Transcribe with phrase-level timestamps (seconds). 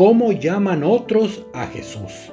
[0.00, 2.32] ¿Cómo llaman otros a Jesús?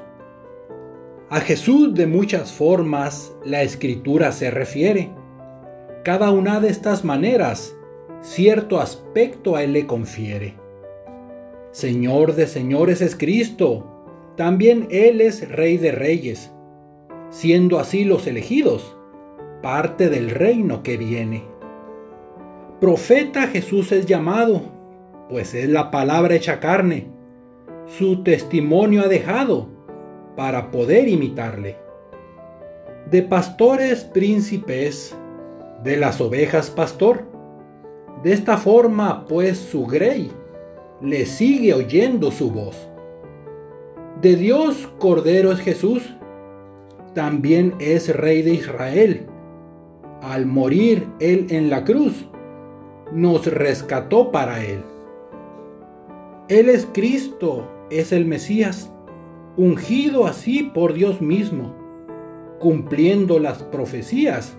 [1.30, 5.10] A Jesús de muchas formas la escritura se refiere.
[6.06, 7.76] Cada una de estas maneras
[8.22, 10.54] cierto aspecto a Él le confiere.
[11.72, 13.86] Señor de señores es Cristo,
[14.38, 16.54] también Él es Rey de reyes,
[17.32, 18.96] siendo así los elegidos,
[19.62, 21.44] parte del reino que viene.
[22.80, 24.62] Profeta Jesús es llamado,
[25.30, 27.17] pues es la palabra hecha carne.
[27.88, 29.70] Su testimonio ha dejado
[30.36, 31.78] para poder imitarle.
[33.10, 35.18] De pastores príncipes,
[35.84, 37.24] de las ovejas pastor.
[38.24, 40.32] De esta forma, pues, su grey
[41.02, 42.90] le sigue oyendo su voz.
[44.22, 46.14] De Dios Cordero es Jesús,
[47.14, 49.28] también es Rey de Israel.
[50.22, 52.28] Al morir Él en la cruz,
[53.14, 54.84] nos rescató para Él.
[56.50, 58.92] Él es Cristo, es el Mesías,
[59.56, 61.76] ungido así por Dios mismo,
[62.60, 64.56] cumpliendo las profecías,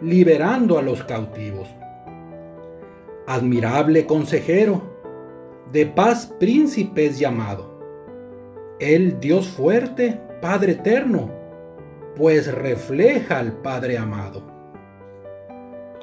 [0.00, 1.68] liberando a los cautivos.
[3.26, 4.82] Admirable consejero,
[5.72, 7.78] de paz príncipe es llamado.
[8.78, 11.30] El Dios fuerte, Padre eterno,
[12.16, 14.42] pues refleja al Padre amado.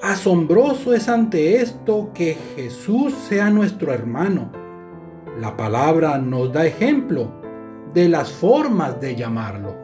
[0.02, 4.67] Asombroso es ante esto que Jesús sea nuestro hermano.
[5.40, 7.28] La palabra nos da ejemplo
[7.94, 9.76] de las formas de llamarlo.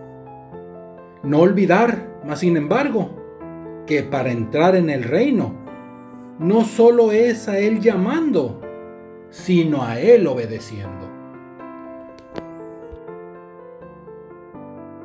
[1.21, 5.53] No olvidar, mas sin embargo, que para entrar en el reino,
[6.39, 8.61] no solo es a Él llamando,
[9.29, 11.07] sino a Él obedeciendo.